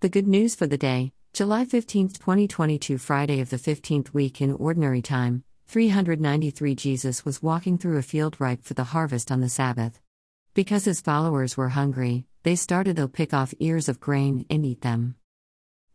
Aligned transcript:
The 0.00 0.08
good 0.08 0.28
news 0.28 0.54
for 0.54 0.68
the 0.68 0.78
day, 0.78 1.12
July 1.32 1.64
15, 1.64 2.10
2022, 2.10 2.98
Friday 2.98 3.40
of 3.40 3.50
the 3.50 3.56
15th 3.56 4.14
week 4.14 4.40
in 4.40 4.52
Ordinary 4.52 5.02
Time, 5.02 5.42
393 5.66 6.76
Jesus 6.76 7.24
was 7.24 7.42
walking 7.42 7.78
through 7.78 7.96
a 7.96 8.02
field 8.02 8.36
ripe 8.38 8.62
for 8.62 8.74
the 8.74 8.84
harvest 8.94 9.32
on 9.32 9.40
the 9.40 9.48
Sabbath. 9.48 10.00
Because 10.54 10.84
his 10.84 11.00
followers 11.00 11.56
were 11.56 11.70
hungry, 11.70 12.26
they 12.44 12.54
started 12.54 12.94
to 12.94 13.08
pick 13.08 13.34
off 13.34 13.52
ears 13.58 13.88
of 13.88 13.98
grain 13.98 14.46
and 14.48 14.64
eat 14.64 14.82
them. 14.82 15.16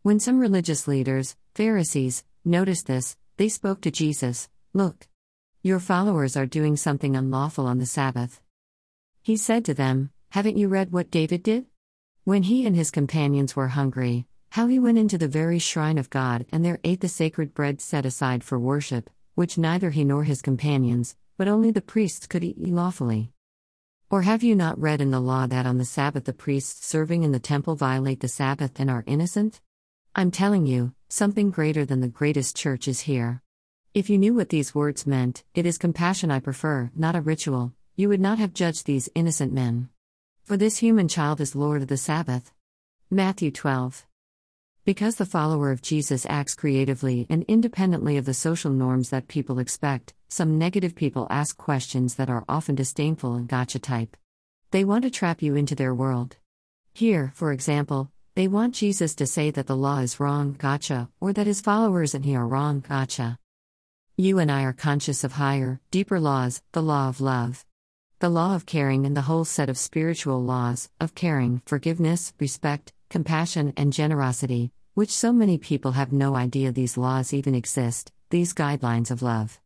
When 0.02 0.20
some 0.20 0.38
religious 0.38 0.86
leaders, 0.86 1.34
Pharisees, 1.54 2.24
noticed 2.44 2.86
this, 2.86 3.16
they 3.38 3.48
spoke 3.48 3.80
to 3.80 3.90
Jesus 3.90 4.50
Look, 4.74 5.08
your 5.62 5.80
followers 5.80 6.36
are 6.36 6.44
doing 6.44 6.76
something 6.76 7.16
unlawful 7.16 7.66
on 7.66 7.78
the 7.78 7.86
Sabbath. 7.86 8.42
He 9.22 9.38
said 9.38 9.64
to 9.64 9.72
them, 9.72 10.10
Haven't 10.28 10.58
you 10.58 10.68
read 10.68 10.92
what 10.92 11.10
David 11.10 11.42
did? 11.42 11.64
When 12.26 12.44
he 12.44 12.66
and 12.66 12.74
his 12.74 12.90
companions 12.90 13.54
were 13.54 13.68
hungry, 13.68 14.26
how 14.52 14.66
he 14.66 14.78
went 14.78 14.96
into 14.96 15.18
the 15.18 15.28
very 15.28 15.58
shrine 15.58 15.98
of 15.98 16.08
God 16.08 16.46
and 16.50 16.64
there 16.64 16.80
ate 16.82 17.00
the 17.00 17.08
sacred 17.08 17.52
bread 17.52 17.82
set 17.82 18.06
aside 18.06 18.42
for 18.42 18.58
worship, 18.58 19.10
which 19.34 19.58
neither 19.58 19.90
he 19.90 20.04
nor 20.04 20.24
his 20.24 20.40
companions, 20.40 21.16
but 21.36 21.48
only 21.48 21.70
the 21.70 21.82
priests 21.82 22.26
could 22.26 22.42
eat 22.42 22.56
lawfully. 22.58 23.30
Or 24.08 24.22
have 24.22 24.42
you 24.42 24.56
not 24.56 24.80
read 24.80 25.02
in 25.02 25.10
the 25.10 25.20
law 25.20 25.46
that 25.46 25.66
on 25.66 25.76
the 25.76 25.84
Sabbath 25.84 26.24
the 26.24 26.32
priests 26.32 26.86
serving 26.86 27.24
in 27.24 27.32
the 27.32 27.38
temple 27.38 27.76
violate 27.76 28.20
the 28.20 28.28
Sabbath 28.28 28.80
and 28.80 28.88
are 28.88 29.04
innocent? 29.06 29.60
I'm 30.14 30.30
telling 30.30 30.64
you, 30.64 30.94
something 31.10 31.50
greater 31.50 31.84
than 31.84 32.00
the 32.00 32.08
greatest 32.08 32.56
church 32.56 32.88
is 32.88 33.00
here. 33.00 33.42
If 33.92 34.08
you 34.08 34.16
knew 34.16 34.32
what 34.32 34.48
these 34.48 34.74
words 34.74 35.06
meant, 35.06 35.44
it 35.54 35.66
is 35.66 35.76
compassion 35.76 36.30
I 36.30 36.40
prefer, 36.40 36.90
not 36.96 37.16
a 37.16 37.20
ritual, 37.20 37.74
you 37.96 38.08
would 38.08 38.20
not 38.20 38.38
have 38.38 38.54
judged 38.54 38.86
these 38.86 39.10
innocent 39.14 39.52
men. 39.52 39.90
For 40.44 40.58
this 40.58 40.76
human 40.76 41.08
child 41.08 41.40
is 41.40 41.56
Lord 41.56 41.80
of 41.80 41.88
the 41.88 41.96
Sabbath. 41.96 42.52
Matthew 43.10 43.50
12. 43.50 44.04
Because 44.84 45.16
the 45.16 45.24
follower 45.24 45.70
of 45.70 45.80
Jesus 45.80 46.26
acts 46.28 46.54
creatively 46.54 47.26
and 47.30 47.46
independently 47.48 48.18
of 48.18 48.26
the 48.26 48.34
social 48.34 48.70
norms 48.70 49.08
that 49.08 49.26
people 49.26 49.58
expect, 49.58 50.12
some 50.28 50.58
negative 50.58 50.94
people 50.94 51.26
ask 51.30 51.56
questions 51.56 52.16
that 52.16 52.28
are 52.28 52.44
often 52.46 52.74
disdainful 52.74 53.36
and 53.36 53.48
gotcha 53.48 53.78
type. 53.78 54.18
They 54.70 54.84
want 54.84 55.04
to 55.04 55.10
trap 55.10 55.40
you 55.40 55.56
into 55.56 55.74
their 55.74 55.94
world. 55.94 56.36
Here, 56.92 57.32
for 57.34 57.50
example, 57.50 58.10
they 58.34 58.46
want 58.46 58.74
Jesus 58.74 59.14
to 59.14 59.26
say 59.26 59.50
that 59.50 59.66
the 59.66 59.74
law 59.74 60.00
is 60.00 60.20
wrong, 60.20 60.56
gotcha, 60.58 61.08
or 61.22 61.32
that 61.32 61.46
his 61.46 61.62
followers 61.62 62.14
and 62.14 62.22
he 62.22 62.36
are 62.36 62.46
wrong, 62.46 62.84
gotcha. 62.86 63.38
You 64.18 64.38
and 64.40 64.52
I 64.52 64.64
are 64.64 64.74
conscious 64.74 65.24
of 65.24 65.32
higher, 65.32 65.80
deeper 65.90 66.20
laws, 66.20 66.60
the 66.72 66.82
law 66.82 67.08
of 67.08 67.22
love 67.22 67.64
the 68.24 68.30
law 68.30 68.54
of 68.54 68.64
caring 68.64 69.04
and 69.04 69.14
the 69.14 69.28
whole 69.28 69.44
set 69.44 69.68
of 69.68 69.76
spiritual 69.76 70.42
laws 70.42 70.88
of 70.98 71.14
caring, 71.14 71.60
forgiveness, 71.66 72.32
respect, 72.40 72.90
compassion, 73.10 73.70
and 73.76 73.92
generosity, 73.92 74.72
which 74.94 75.10
so 75.10 75.30
many 75.30 75.58
people 75.58 75.92
have 75.92 76.10
no 76.10 76.34
idea 76.34 76.72
these 76.72 76.96
laws 76.96 77.34
even 77.34 77.54
exist, 77.54 78.12
these 78.30 78.54
guidelines 78.54 79.10
of 79.10 79.20
love. 79.20 79.60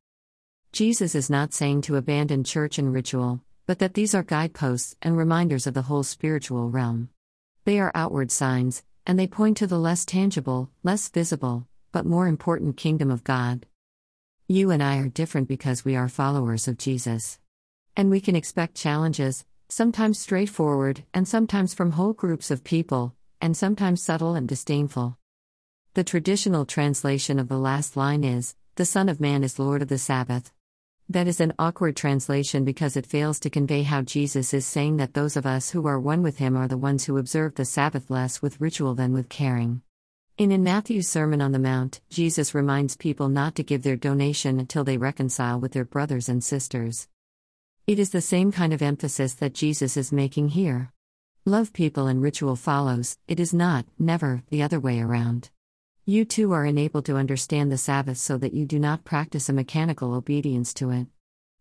Jesus 0.73 1.15
is 1.15 1.31
not 1.31 1.55
saying 1.55 1.83
to 1.83 1.95
abandon 1.95 2.43
church 2.43 2.81
and 2.81 2.93
ritual, 2.93 3.41
but 3.65 3.79
that 3.79 3.95
these 3.95 4.13
are 4.13 4.25
guideposts 4.25 4.97
and 5.03 5.17
reminders 5.17 5.69
of 5.69 5.75
the 5.75 5.83
whole 5.83 6.03
spiritual 6.03 6.69
realm. 6.69 7.11
They 7.65 7.79
are 7.79 7.93
outward 7.95 8.33
signs, 8.33 8.83
and 9.07 9.17
they 9.17 9.29
point 9.29 9.57
to 9.59 9.69
the 9.69 9.79
less 9.79 10.05
tangible, 10.05 10.69
less 10.83 11.09
visible, 11.09 11.69
but 11.93 12.07
more 12.07 12.27
important 12.27 12.77
kingdom 12.77 13.13
of 13.13 13.23
God. 13.23 13.67
You 14.49 14.73
and 14.73 14.83
I 14.83 14.99
are 14.99 15.09
different 15.09 15.47
because 15.47 15.85
we 15.85 15.95
are 15.95 16.09
followers 16.09 16.67
of 16.67 16.77
Jesus. 16.77 17.39
And 17.99 18.13
we 18.13 18.21
can 18.21 18.37
expect 18.37 18.77
challenges, 18.77 19.45
sometimes 19.69 20.21
straightforward, 20.21 21.03
and 21.13 21.27
sometimes 21.27 21.75
from 21.75 21.91
whole 21.91 22.13
groups 22.13 22.49
of 22.53 22.63
people, 22.63 23.17
and 23.41 23.57
sometimes 23.57 24.01
subtle 24.01 24.37
and 24.37 24.47
disdainful. 24.47 25.19
The 25.95 26.05
traditional 26.05 26.65
translation 26.65 27.41
of 27.41 27.49
the 27.49 27.59
last 27.59 27.97
line 27.97 28.23
is 28.23 28.55
The 28.77 28.85
Son 28.85 29.09
of 29.09 29.21
Man 29.21 29.43
is 29.43 29.59
Lord 29.59 29.83
of 29.83 29.89
the 29.89 29.99
Sabbath. 29.99 30.53
That 31.09 31.27
is 31.27 31.41
an 31.41 31.55
awkward 31.59 31.97
translation 31.97 32.65
because 32.65 32.97
it 32.97 33.05
fails 33.05 33.41
to 33.41 33.51
convey 33.51 33.83
how 33.83 34.03
Jesus 34.03 34.55
is 34.55 34.65
saying 34.65 34.99
that 34.99 35.15
those 35.15 35.37
of 35.37 35.45
us 35.45 35.71
who 35.71 35.85
are 35.89 35.99
one 35.99 36.23
with 36.23 36.39
him 36.39 36.57
are 36.57 36.69
the 36.69 36.77
ones 36.77 37.07
who 37.07 37.19
observe 37.19 37.57
the 37.57 37.65
Sabbath 37.65 38.11
less 38.13 38.41
with 38.41 38.61
ritual 38.61 38.95
than 38.95 39.13
with 39.13 39.29
caring. 39.29 39.83
In 40.37 40.53
in 40.53 40.63
Matthew's 40.63 41.09
Sermon 41.09 41.41
on 41.41 41.51
the 41.51 41.59
Mount, 41.59 42.01
Jesus 42.11 42.55
reminds 42.55 42.97
people 42.97 43.29
not 43.29 43.57
to 43.57 43.65
give 43.65 43.83
their 43.83 43.97
donation 43.97 44.61
until 44.61 44.85
they 44.85 44.99
reconcile 44.99 45.59
with 45.59 45.73
their 45.73 45.85
brothers 45.85 46.29
and 46.29 46.45
sisters. 46.45 47.09
It 47.89 47.99
is 47.99 48.11
the 48.11 48.21
same 48.21 48.53
kind 48.53 48.75
of 48.75 48.83
emphasis 48.83 49.33
that 49.37 49.55
Jesus 49.55 49.97
is 49.97 50.13
making 50.13 50.51
here. 50.51 50.93
Love 51.47 51.73
people 51.73 52.07
and 52.07 52.21
ritual 52.21 52.55
follows, 52.55 53.17
it 53.27 53.41
is 53.41 53.55
not, 53.55 53.87
never, 53.99 54.43
the 54.51 54.63
other 54.63 54.79
way 54.79 55.01
around. 55.01 55.49
You 56.05 56.27
too 56.27 56.53
are 56.53 56.67
enabled 56.67 57.07
to 57.07 57.17
understand 57.17 57.73
the 57.73 57.79
Sabbath 57.79 58.19
so 58.19 58.37
that 58.37 58.53
you 58.53 58.67
do 58.67 58.79
not 58.79 59.07
practice 59.07 59.49
a 59.49 59.55
mechanical 59.55 60.13
obedience 60.13 60.75
to 60.75 60.91
it. 60.91 61.07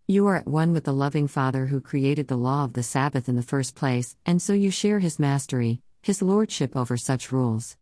You 0.05 0.27
are 0.27 0.35
at 0.35 0.49
one 0.49 0.73
with 0.73 0.83
the 0.83 0.91
loving 0.91 1.29
Father 1.29 1.67
who 1.67 1.79
created 1.79 2.27
the 2.27 2.35
law 2.35 2.65
of 2.65 2.73
the 2.73 2.83
Sabbath 2.83 3.29
in 3.29 3.37
the 3.37 3.41
first 3.41 3.73
place, 3.73 4.17
and 4.25 4.41
so 4.41 4.51
you 4.51 4.69
share 4.69 4.99
his 4.99 5.19
mastery, 5.19 5.81
his 6.01 6.21
lordship 6.21 6.75
over 6.75 6.97
such 6.97 7.31
rules. 7.31 7.77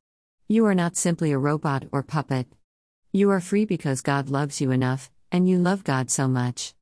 You 0.47 0.67
are 0.67 0.75
not 0.75 0.97
simply 0.97 1.31
a 1.31 1.39
robot 1.39 1.85
or 1.91 2.03
puppet. 2.03 2.45
You 3.11 3.31
are 3.31 3.41
free 3.41 3.65
because 3.65 4.01
God 4.01 4.29
loves 4.29 4.61
you 4.61 4.69
enough, 4.69 5.09
and 5.31 5.49
you 5.49 5.57
love 5.57 5.83
God 5.83 6.11
so 6.11 6.27
much. 6.27 6.73